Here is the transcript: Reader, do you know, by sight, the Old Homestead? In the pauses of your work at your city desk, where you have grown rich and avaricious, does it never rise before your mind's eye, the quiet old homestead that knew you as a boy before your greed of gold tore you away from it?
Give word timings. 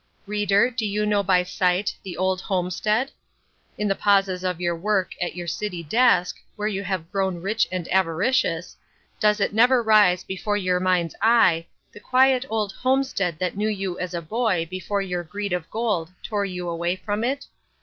Reader, 0.25 0.71
do 0.71 0.83
you 0.83 1.05
know, 1.05 1.21
by 1.21 1.43
sight, 1.43 1.95
the 2.01 2.17
Old 2.17 2.41
Homestead? 2.41 3.11
In 3.77 3.87
the 3.87 3.93
pauses 3.93 4.43
of 4.43 4.59
your 4.59 4.75
work 4.75 5.11
at 5.21 5.35
your 5.35 5.45
city 5.45 5.83
desk, 5.83 6.37
where 6.55 6.67
you 6.67 6.83
have 6.83 7.11
grown 7.11 7.39
rich 7.39 7.67
and 7.71 7.87
avaricious, 7.91 8.75
does 9.19 9.39
it 9.39 9.53
never 9.53 9.83
rise 9.83 10.23
before 10.23 10.57
your 10.57 10.79
mind's 10.79 11.13
eye, 11.21 11.67
the 11.91 11.99
quiet 11.99 12.45
old 12.49 12.71
homestead 12.71 13.37
that 13.37 13.55
knew 13.55 13.69
you 13.69 13.99
as 13.99 14.15
a 14.15 14.23
boy 14.23 14.65
before 14.71 15.03
your 15.03 15.21
greed 15.23 15.53
of 15.53 15.69
gold 15.69 16.09
tore 16.23 16.45
you 16.45 16.67
away 16.67 16.95
from 16.95 17.23
it? 17.23 17.45